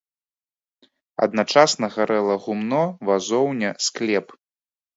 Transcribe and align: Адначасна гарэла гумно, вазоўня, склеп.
Адначасна 1.25 1.85
гарэла 1.97 2.39
гумно, 2.47 2.81
вазоўня, 3.11 3.69
склеп. 3.89 4.27